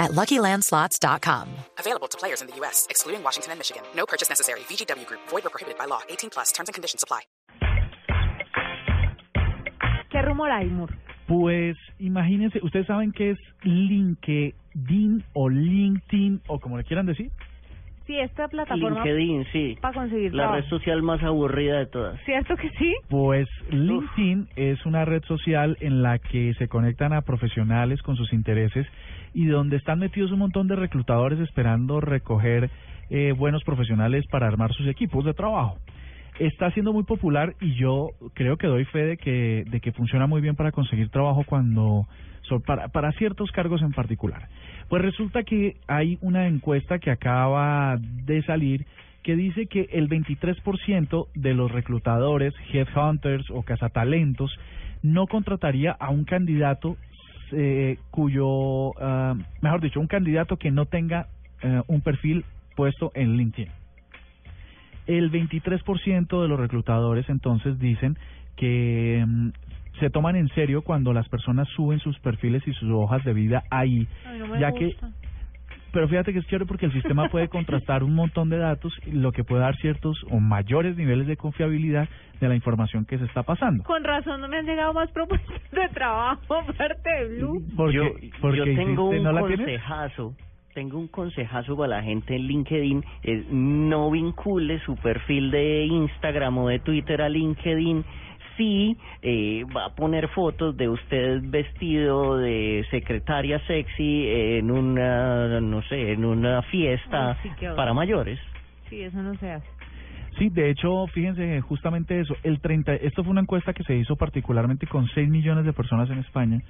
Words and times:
at 0.00 0.10
LuckyLandSlots.com. 0.12 1.46
Available 1.78 2.08
to 2.08 2.18
players 2.18 2.40
in 2.40 2.48
the 2.48 2.56
U.S., 2.56 2.86
excluding 2.90 3.22
Washington 3.22 3.52
and 3.52 3.60
Michigan. 3.60 3.82
No 3.94 4.06
purchase 4.06 4.28
necessary. 4.28 4.60
VGW 4.60 5.06
Group. 5.06 5.20
Void 5.28 5.46
or 5.46 5.50
prohibited 5.50 5.78
by 5.78 5.84
law. 5.84 6.00
18 6.08 6.30
plus. 6.30 6.50
Terms 6.50 6.68
and 6.68 6.74
conditions 6.74 7.04
apply. 7.04 7.20
¿Qué 10.10 10.22
rumor 10.22 10.50
hay, 10.50 10.66
Mur? 10.66 10.90
Pues 11.28 11.76
imagínense, 12.00 12.58
¿ustedes 12.64 12.88
saben 12.88 13.12
qué 13.12 13.30
es 13.30 13.38
LinkedIn 13.62 15.24
o 15.34 15.48
LinkedIn 15.48 16.42
o 16.48 16.58
como 16.58 16.76
le 16.76 16.82
quieran 16.82 17.06
decir? 17.06 17.30
Sí, 18.06 18.18
esta 18.18 18.48
plataforma 18.48 19.04
LinkedIn, 19.04 19.44
sí. 19.52 19.78
para 19.80 19.94
conseguir 19.94 20.34
La 20.34 20.52
red 20.52 20.64
social 20.64 21.02
más 21.02 21.22
aburrida 21.22 21.78
de 21.78 21.86
todas. 21.86 22.20
¿Cierto 22.24 22.56
que 22.56 22.70
sí? 22.70 22.94
Pues 23.08 23.48
LinkedIn 23.70 24.48
es 24.56 24.84
una 24.84 25.04
red 25.04 25.22
social 25.24 25.76
en 25.80 26.02
la 26.02 26.18
que 26.18 26.54
se 26.54 26.68
conectan 26.68 27.12
a 27.12 27.22
profesionales 27.22 28.02
con 28.02 28.16
sus 28.16 28.32
intereses 28.32 28.86
y 29.32 29.46
donde 29.46 29.76
están 29.76 29.98
metidos 29.98 30.32
un 30.32 30.40
montón 30.40 30.66
de 30.66 30.76
reclutadores 30.76 31.38
esperando 31.38 32.00
recoger 32.00 32.70
eh, 33.10 33.32
buenos 33.32 33.64
profesionales 33.64 34.24
para 34.30 34.46
armar 34.46 34.72
sus 34.72 34.86
equipos 34.86 35.24
de 35.24 35.34
trabajo. 35.34 35.78
Está 36.40 36.70
siendo 36.70 36.94
muy 36.94 37.04
popular 37.04 37.54
y 37.60 37.74
yo 37.74 38.12
creo 38.32 38.56
que 38.56 38.66
doy 38.66 38.86
fe 38.86 39.04
de 39.04 39.16
que, 39.18 39.64
de 39.70 39.80
que 39.80 39.92
funciona 39.92 40.26
muy 40.26 40.40
bien 40.40 40.56
para 40.56 40.72
conseguir 40.72 41.10
trabajo 41.10 41.44
cuando 41.44 42.08
para, 42.64 42.88
para 42.88 43.12
ciertos 43.12 43.52
cargos 43.52 43.82
en 43.82 43.92
particular. 43.92 44.48
Pues 44.88 45.02
resulta 45.02 45.42
que 45.42 45.76
hay 45.86 46.16
una 46.22 46.48
encuesta 46.48 46.98
que 46.98 47.10
acaba 47.10 47.98
de 48.00 48.42
salir 48.44 48.86
que 49.22 49.36
dice 49.36 49.66
que 49.66 49.90
el 49.92 50.08
23% 50.08 51.26
de 51.34 51.52
los 51.54 51.70
reclutadores, 51.70 52.54
headhunters 52.72 53.50
o 53.50 53.62
cazatalentos 53.62 54.58
no 55.02 55.26
contrataría 55.26 55.92
a 55.92 56.08
un 56.08 56.24
candidato 56.24 56.96
eh, 57.52 57.98
cuyo, 58.10 58.98
ah, 58.98 59.34
mejor 59.60 59.82
dicho, 59.82 60.00
un 60.00 60.06
candidato 60.06 60.56
que 60.56 60.70
no 60.70 60.86
tenga 60.86 61.26
eh, 61.62 61.82
un 61.86 62.00
perfil 62.00 62.46
puesto 62.76 63.12
en 63.14 63.36
LinkedIn. 63.36 63.79
El 65.10 65.30
23% 65.32 66.42
de 66.42 66.48
los 66.48 66.60
reclutadores 66.60 67.28
entonces 67.28 67.78
dicen 67.80 68.16
que 68.56 69.24
mm, 69.26 69.48
se 69.98 70.08
toman 70.10 70.36
en 70.36 70.48
serio 70.50 70.82
cuando 70.82 71.12
las 71.12 71.28
personas 71.28 71.66
suben 71.74 71.98
sus 71.98 72.18
perfiles 72.20 72.62
y 72.68 72.72
sus 72.74 72.88
hojas 72.90 73.24
de 73.24 73.32
vida 73.32 73.64
ahí, 73.70 74.06
no 74.38 74.46
me 74.46 74.60
ya 74.60 74.72
que 74.72 74.94
pero 75.92 76.06
fíjate 76.08 76.32
que 76.32 76.38
es 76.38 76.46
chévere 76.46 76.66
porque 76.66 76.86
el 76.86 76.92
sistema 76.92 77.28
puede 77.28 77.48
contrastar 77.48 78.04
un 78.04 78.14
montón 78.14 78.48
de 78.48 78.58
datos, 78.58 78.92
lo 79.12 79.32
que 79.32 79.42
puede 79.42 79.62
dar 79.62 79.74
ciertos 79.76 80.16
o 80.30 80.38
mayores 80.38 80.96
niveles 80.96 81.26
de 81.26 81.36
confiabilidad 81.36 82.08
de 82.40 82.48
la 82.48 82.54
información 82.54 83.04
que 83.04 83.18
se 83.18 83.24
está 83.24 83.42
pasando. 83.42 83.82
Con 83.82 84.04
razón 84.04 84.40
no 84.40 84.46
me 84.48 84.58
han 84.58 84.66
llegado 84.66 84.92
más 84.94 85.10
propuestas 85.10 85.60
de 85.72 85.88
trabajo 85.88 86.54
aparte 86.68 87.10
de 87.10 87.36
Blue. 87.36 87.62
Porque, 87.76 87.96
yo, 87.96 88.04
porque 88.40 88.58
yo 88.58 88.64
tengo 88.64 89.10
hiciste- 89.10 89.18
un 89.18 89.22
¿no 89.24 89.32
la 89.32 89.40
consejazo. 89.40 90.34
Tengo 90.80 90.96
un 90.96 91.08
consejazo 91.08 91.76
para 91.76 91.96
la 91.96 92.02
gente 92.02 92.34
en 92.34 92.46
LinkedIn. 92.46 93.04
Es 93.22 93.46
no 93.50 94.10
vincule 94.10 94.80
su 94.80 94.96
perfil 94.96 95.50
de 95.50 95.84
Instagram 95.84 96.56
o 96.56 96.68
de 96.68 96.78
Twitter 96.78 97.20
a 97.20 97.28
LinkedIn. 97.28 98.02
Sí, 98.56 98.96
eh, 99.20 99.66
va 99.76 99.84
a 99.84 99.94
poner 99.94 100.28
fotos 100.28 100.74
de 100.78 100.88
usted 100.88 101.42
vestido 101.42 102.38
de 102.38 102.86
secretaria 102.90 103.60
sexy 103.66 104.24
en 104.26 104.70
una, 104.70 105.60
no 105.60 105.82
sé, 105.82 106.12
en 106.12 106.24
una 106.24 106.62
fiesta 106.62 107.32
Ay, 107.32 107.50
sí, 107.58 107.66
para 107.76 107.92
mayores. 107.92 108.40
Sí, 108.88 109.02
eso 109.02 109.22
no 109.22 109.34
se 109.34 109.52
hace. 109.52 109.66
Sí, 110.38 110.48
de 110.48 110.70
hecho, 110.70 111.06
fíjense 111.08 111.60
justamente 111.60 112.20
eso. 112.20 112.34
El 112.42 112.58
30, 112.62 112.94
esto 112.94 113.22
fue 113.22 113.32
una 113.32 113.42
encuesta 113.42 113.74
que 113.74 113.84
se 113.84 113.96
hizo 113.96 114.16
particularmente 114.16 114.86
con 114.86 115.06
6 115.08 115.28
millones 115.28 115.66
de 115.66 115.74
personas 115.74 116.08
en 116.08 116.20
España 116.20 116.62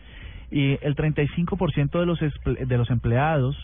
y 0.50 0.78
el 0.83 0.97
35% 0.97 2.00
de 2.00 2.06
los 2.06 2.19
de 2.21 2.78
los 2.78 2.91
empleados 2.91 3.56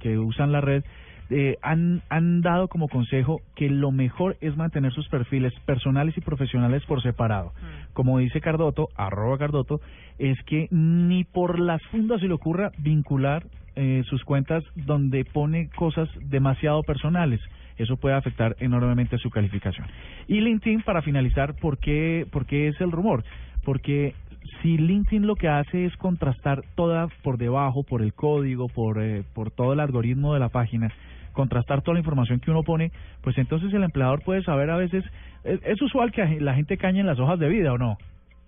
que 0.00 0.18
usan 0.18 0.52
la 0.52 0.60
red 0.60 0.84
eh, 1.30 1.58
han 1.62 2.02
han 2.08 2.40
dado 2.40 2.68
como 2.68 2.88
consejo 2.88 3.40
que 3.54 3.70
lo 3.70 3.92
mejor 3.92 4.36
es 4.40 4.56
mantener 4.56 4.92
sus 4.92 5.08
perfiles 5.08 5.52
personales 5.64 6.16
y 6.16 6.20
profesionales 6.20 6.82
por 6.86 7.02
separado. 7.02 7.52
Como 7.92 8.18
dice 8.18 8.40
Cardoto, 8.40 8.88
arroba 8.96 9.38
Cardoto, 9.38 9.80
es 10.18 10.36
que 10.44 10.66
ni 10.70 11.24
por 11.24 11.60
las 11.60 11.82
fundas 11.90 12.20
se 12.20 12.26
le 12.26 12.34
ocurra 12.34 12.72
vincular 12.78 13.44
eh, 13.76 14.02
sus 14.06 14.24
cuentas 14.24 14.64
donde 14.74 15.24
pone 15.24 15.68
cosas 15.70 16.08
demasiado 16.20 16.82
personales. 16.82 17.40
Eso 17.76 17.96
puede 17.96 18.16
afectar 18.16 18.56
enormemente 18.58 19.16
su 19.18 19.30
calificación. 19.30 19.86
Y 20.26 20.40
LinkedIn, 20.40 20.82
para 20.82 21.00
finalizar, 21.00 21.54
¿por 21.54 21.78
qué, 21.78 22.26
por 22.30 22.44
qué 22.44 22.68
es 22.68 22.80
el 22.80 22.90
rumor? 22.90 23.24
Porque 23.64 24.14
si 24.62 24.76
LinkedIn 24.78 25.26
lo 25.26 25.36
que 25.36 25.48
hace 25.48 25.84
es 25.86 25.96
contrastar 25.96 26.62
toda 26.74 27.08
por 27.22 27.38
debajo, 27.38 27.82
por 27.84 28.02
el 28.02 28.12
código, 28.14 28.68
por, 28.68 29.02
eh, 29.02 29.22
por 29.34 29.50
todo 29.50 29.72
el 29.72 29.80
algoritmo 29.80 30.34
de 30.34 30.40
la 30.40 30.48
página, 30.48 30.88
contrastar 31.32 31.82
toda 31.82 31.94
la 31.94 32.00
información 32.00 32.40
que 32.40 32.50
uno 32.50 32.62
pone, 32.62 32.90
pues 33.22 33.38
entonces 33.38 33.72
el 33.72 33.82
empleador 33.84 34.22
puede 34.24 34.42
saber 34.42 34.70
a 34.70 34.76
veces, 34.76 35.04
es, 35.44 35.60
es 35.64 35.80
usual 35.82 36.10
que 36.12 36.40
la 36.40 36.54
gente 36.54 36.76
cañe 36.76 37.00
en 37.00 37.06
las 37.06 37.18
hojas 37.18 37.38
de 37.38 37.48
vida 37.48 37.72
o 37.72 37.78
no. 37.78 37.96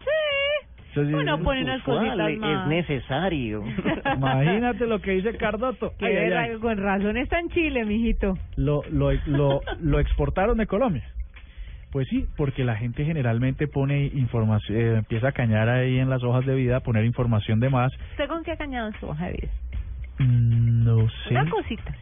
Sí. 0.01 0.69
Entonces, 0.95 1.15
Uno 1.15 1.39
pone 1.39 1.63
unas 1.63 1.81
Usual, 1.81 1.99
cositas 2.07 2.31
es 2.31 2.39
más. 2.39 2.69
necesario. 2.69 3.63
Imagínate 4.17 4.87
lo 4.87 5.01
que 5.01 5.13
dice 5.13 5.37
Cardoto. 5.39 5.93
Que 5.99 6.07
Ay, 6.07 6.17
ay, 6.17 6.33
ay. 6.33 6.59
con 6.59 6.77
razón 6.77 7.17
está 7.17 7.39
en 7.41 7.49
Chile, 7.49 7.85
mijito. 7.87 8.35
Lo, 8.57 8.83
lo, 8.91 9.11
lo, 9.27 9.61
lo 9.81 9.99
exportaron 10.01 10.59
de 10.59 10.67
Colombia. 10.67 11.05
Pues 11.93 12.09
sí, 12.09 12.27
porque 12.39 12.65
la 12.65 12.75
gente 12.77 13.05
generalmente 13.05 13.69
pone 13.69 14.07
información, 14.07 14.79
eh, 14.79 14.95
empieza 14.97 15.29
a 15.29 15.33
cañar 15.33 15.69
ahí 15.69 15.99
en 15.99 16.09
las 16.09 16.23
hojas 16.25 16.45
de 16.47 16.55
vida, 16.55 16.81
poner 16.81 17.05
información 17.05 17.61
de 17.61 17.69
más. 17.69 17.93
¿Usted 18.13 18.29
con 18.29 18.43
qué 18.43 18.53
ha 18.53 18.57
cañado 18.57 18.89
en 18.89 18.99
su 18.99 19.07
hoja 19.07 19.27
de 19.27 19.33
vida? 19.33 19.53
Mm, 20.19 20.85
No 20.85 21.09
sé. 21.29 21.31
Una 21.35 21.49
cosita. 21.51 21.95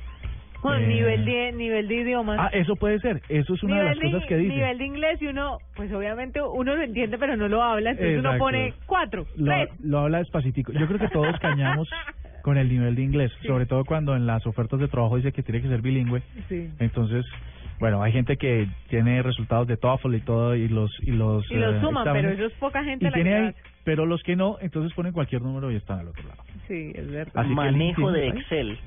Con 0.60 0.78
Eh. 0.82 0.86
nivel 0.86 1.24
de 1.24 1.52
nivel 1.52 1.88
de 1.88 1.94
idiomas. 2.02 2.38
Ah, 2.38 2.50
eso 2.52 2.76
puede 2.76 2.98
ser. 3.00 3.22
Eso 3.30 3.54
es 3.54 3.62
una 3.62 3.78
de 3.78 3.84
las 3.84 3.96
nivel 3.96 4.12
cosas 4.12 4.28
que 4.28 4.36
dice. 4.36 4.54
Nivel 4.54 4.78
de 4.78 4.84
inglés 4.84 5.22
y 5.22 5.26
uno, 5.26 5.58
pues 5.74 5.90
obviamente 5.92 6.40
uno 6.42 6.76
lo 6.76 6.82
entiende 6.82 7.16
pero 7.18 7.34
no 7.36 7.48
lo 7.48 7.62
habla, 7.62 7.90
entonces 7.90 8.18
uno 8.18 8.28
Exacto. 8.28 8.44
pone 8.44 8.74
cuatro, 8.86 9.26
Lo, 9.36 9.46
tres. 9.52 9.68
lo 9.82 9.98
habla 10.00 10.18
despacitico. 10.18 10.72
Yo 10.72 10.86
creo 10.86 10.98
que 10.98 11.08
todos 11.08 11.38
cañamos 11.40 11.88
con 12.42 12.58
el 12.58 12.68
nivel 12.68 12.94
de 12.94 13.02
inglés, 13.02 13.32
sobre 13.46 13.66
todo 13.66 13.84
cuando 13.84 14.16
en 14.16 14.26
las 14.26 14.46
ofertas 14.46 14.80
de 14.80 14.88
trabajo 14.88 15.16
dice 15.16 15.32
que 15.32 15.42
tiene 15.42 15.62
que 15.62 15.68
ser 15.68 15.82
bilingüe. 15.82 16.22
Sí. 16.48 16.68
Entonces, 16.78 17.24
bueno, 17.80 18.02
hay 18.02 18.12
gente 18.12 18.36
que 18.36 18.68
tiene 18.88 19.22
resultados 19.22 19.66
de 19.66 19.76
TOEFL 19.78 20.14
y 20.14 20.20
todo 20.20 20.54
y 20.54 20.68
los 20.68 20.90
y 21.00 21.12
los 21.12 21.50
Y 21.50 21.54
lo 21.54 21.74
eh, 21.74 21.80
suman, 21.80 22.04
pero 22.12 22.30
eso 22.30 22.46
es 22.46 22.52
poca 22.54 22.84
gente 22.84 23.06
y 23.06 23.08
la 23.08 23.14
tiene 23.14 23.34
ahí, 23.34 23.54
pero 23.84 24.04
los 24.04 24.22
que 24.22 24.36
no, 24.36 24.58
entonces 24.60 24.92
ponen 24.94 25.12
cualquier 25.12 25.40
número 25.42 25.72
y 25.72 25.76
están 25.76 26.00
al 26.00 26.08
otro 26.08 26.22
lado. 26.28 26.42
Sí, 26.68 26.92
es 26.94 27.10
verdad. 27.10 27.32
Así 27.34 27.54
Manejo 27.54 28.12
de 28.12 28.26
¿eh? 28.26 28.28
Excel. 28.28 28.78